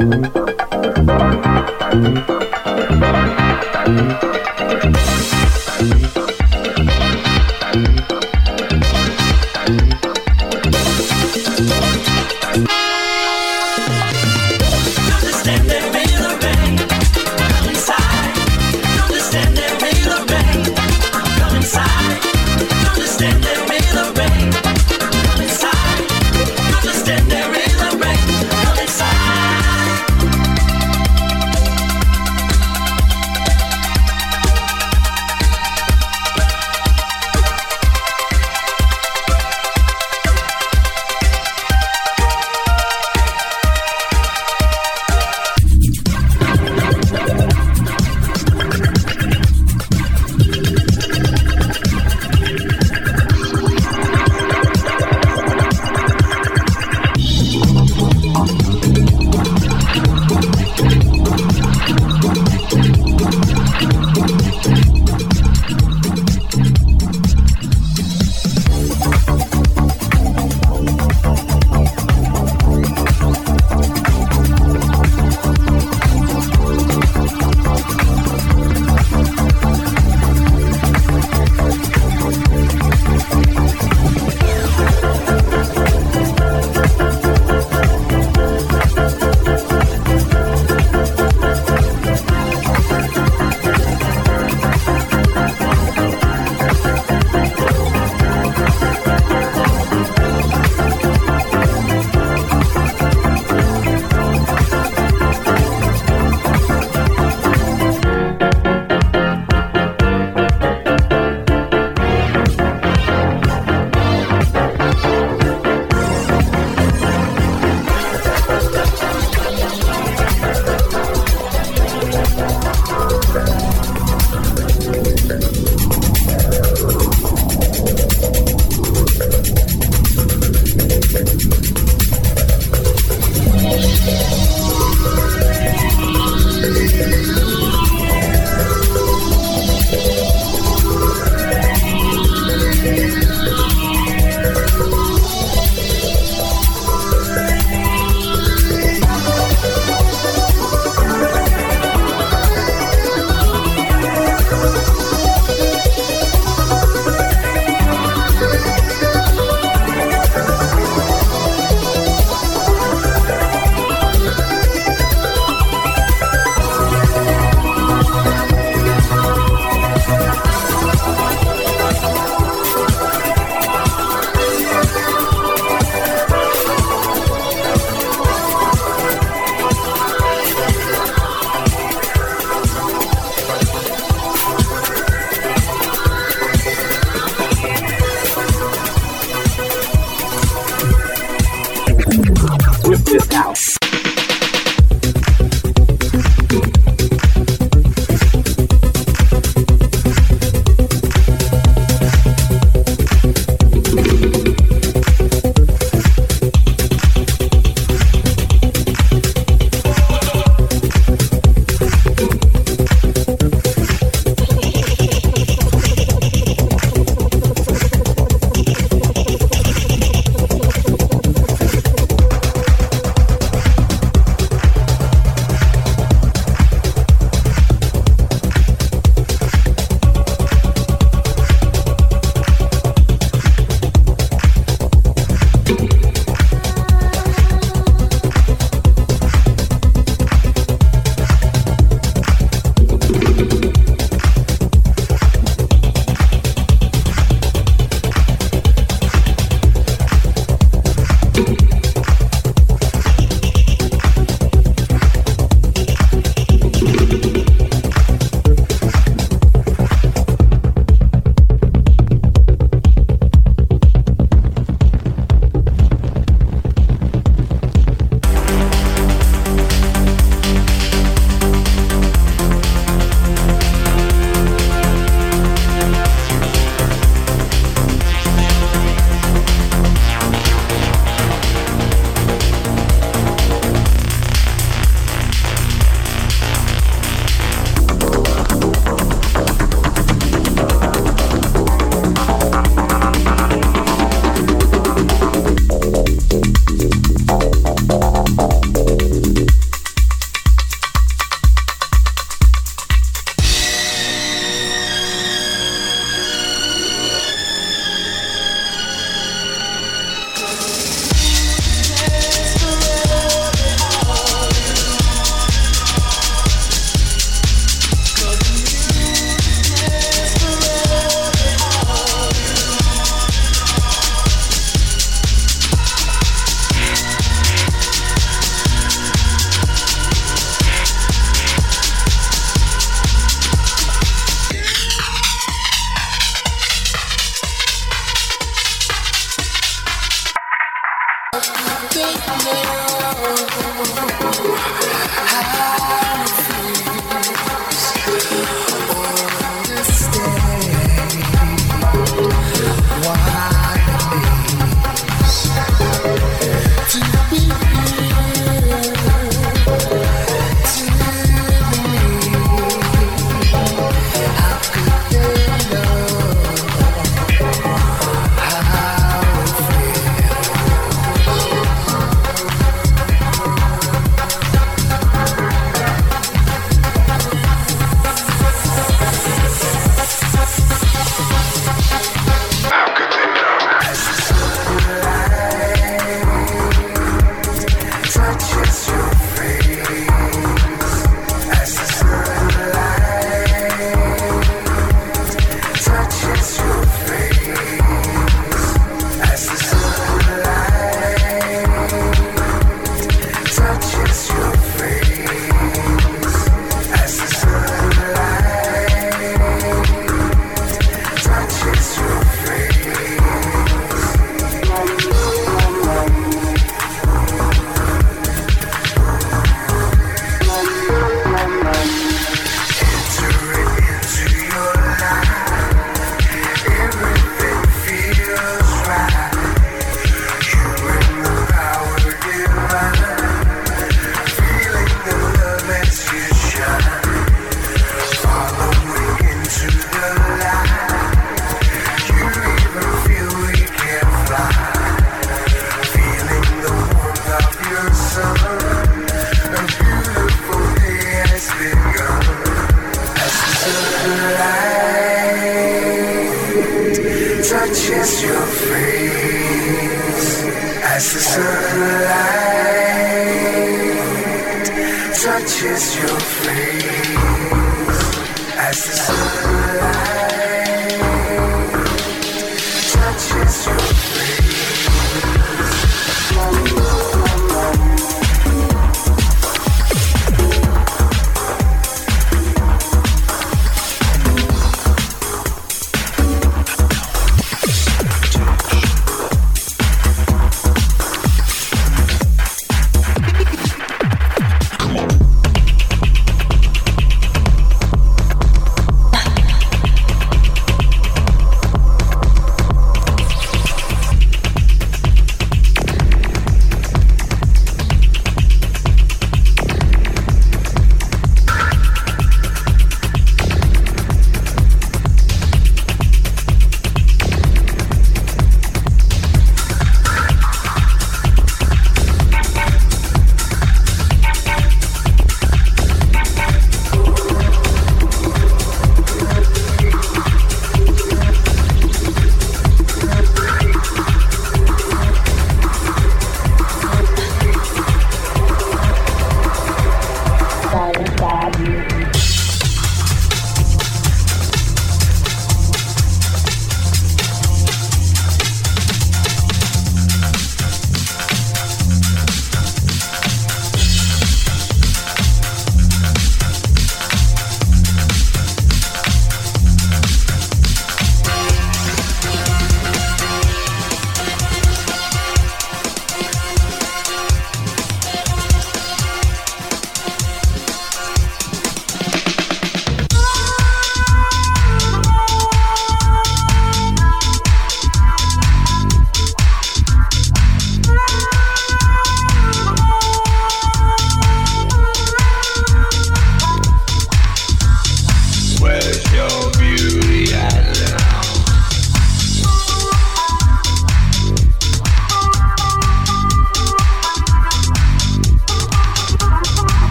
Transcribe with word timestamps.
Thank 0.00 0.34
you. 2.30 2.39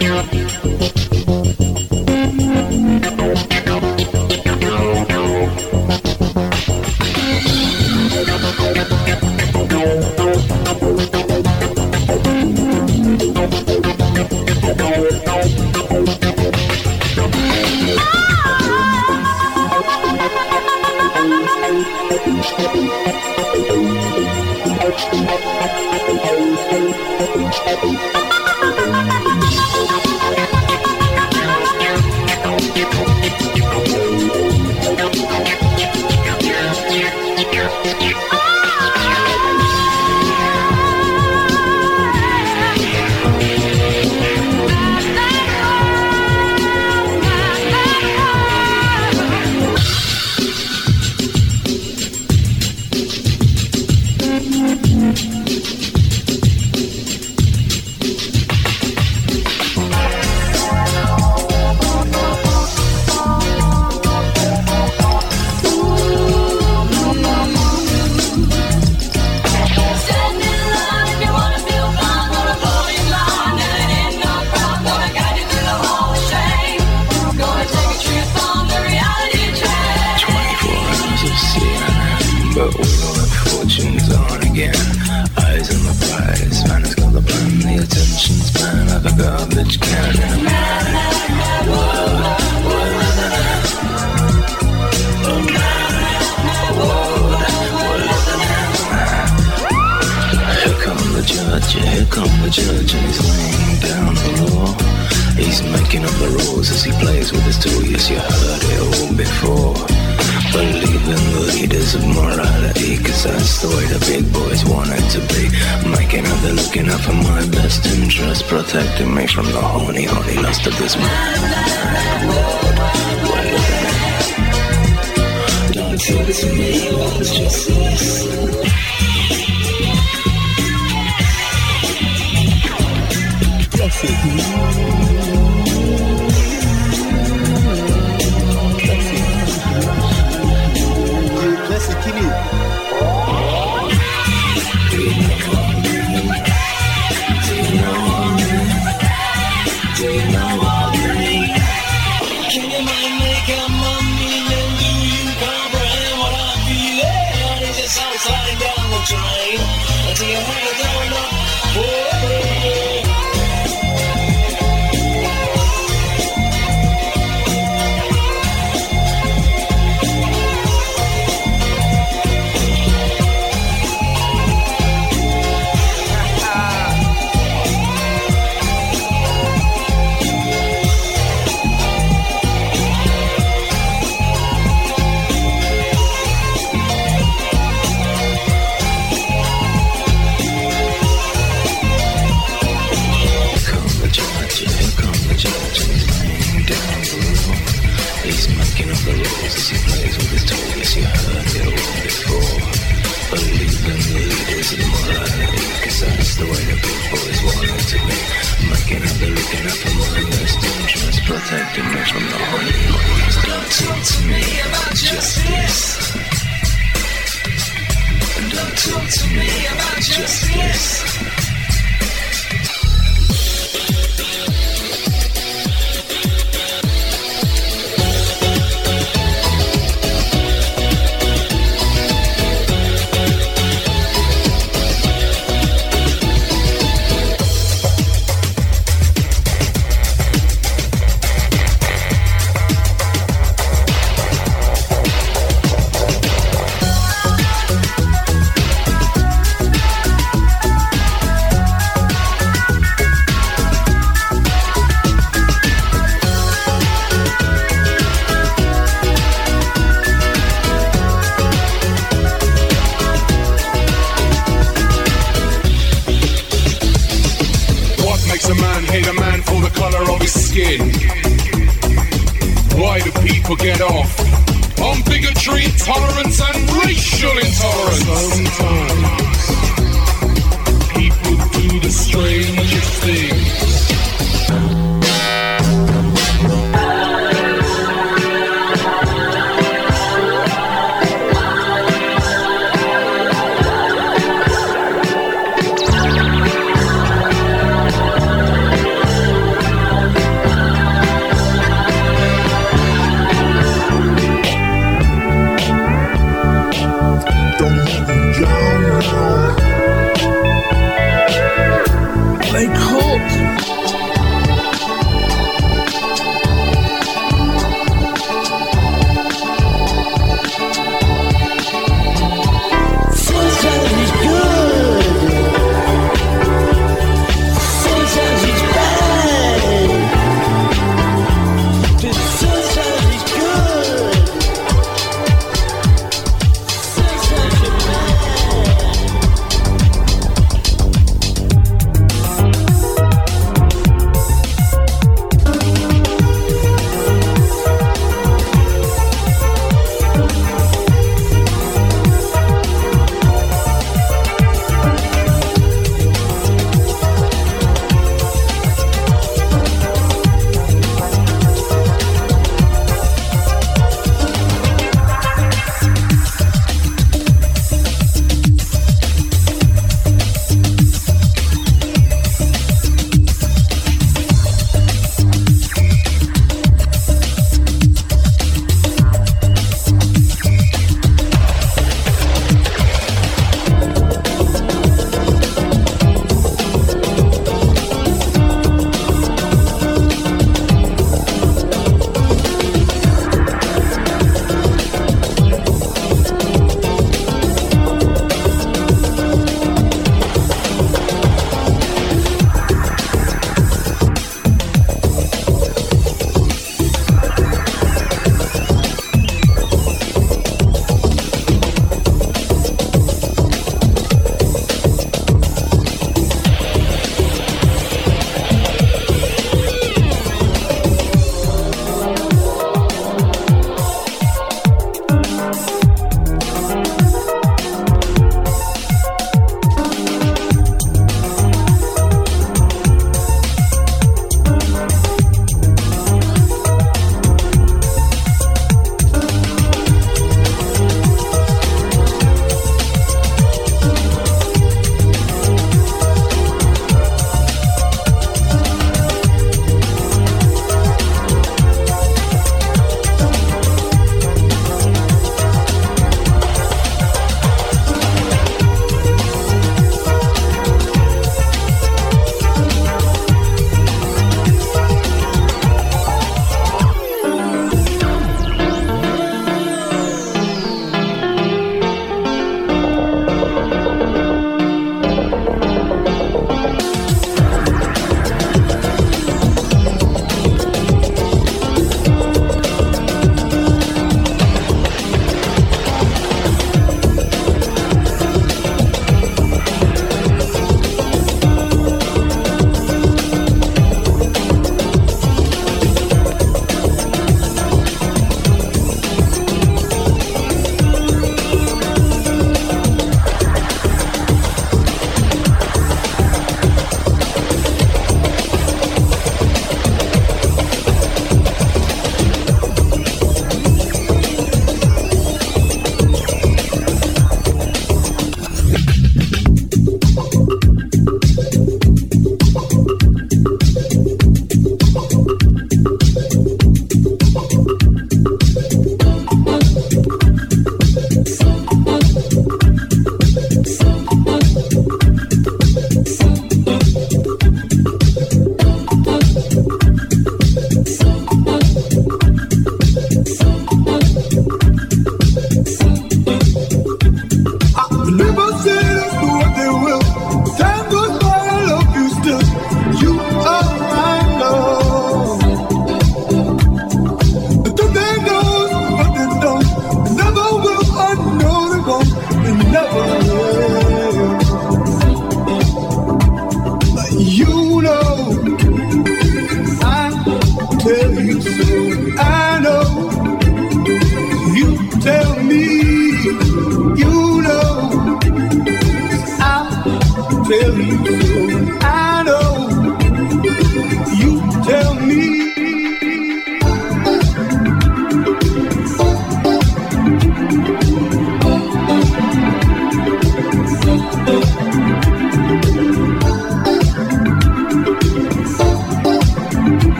you 0.00 0.63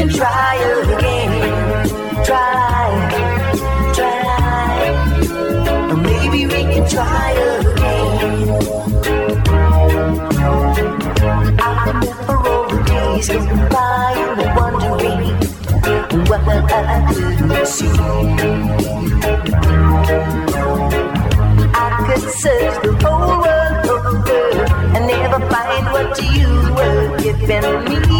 can 0.00 0.08
try 0.08 0.54
again. 0.80 1.32
Try, 2.24 2.88
try. 3.96 4.78
Or 5.90 5.96
maybe 5.96 6.46
we 6.46 6.60
can 6.72 6.88
try 6.88 7.30
again. 7.58 8.48
I 11.60 11.70
remember 11.86 12.36
all 12.48 12.64
the 12.70 12.78
days 12.88 13.28
going 13.28 13.68
by 13.68 14.12
and 14.40 14.50
wondering 14.56 15.36
what 16.30 16.42
I 16.48 17.12
could 17.12 17.66
see. 17.66 17.98
I 21.74 21.88
could 22.06 22.24
search 22.42 22.74
the 22.84 22.92
whole 23.02 23.36
world 23.44 23.86
over 23.94 24.44
and 24.96 25.02
never 25.12 25.40
find 25.52 25.84
what 25.94 26.10
you 26.34 26.48
were 26.76 27.06
giving 27.18 27.68
me. 27.84 28.19